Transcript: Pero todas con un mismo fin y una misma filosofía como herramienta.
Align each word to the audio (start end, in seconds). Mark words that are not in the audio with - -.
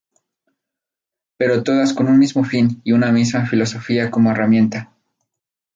Pero 1.37 1.61
todas 1.61 1.93
con 1.93 2.07
un 2.07 2.17
mismo 2.17 2.43
fin 2.43 2.81
y 2.83 2.93
una 2.93 3.11
misma 3.11 3.45
filosofía 3.45 4.09
como 4.09 4.31
herramienta. 4.31 4.91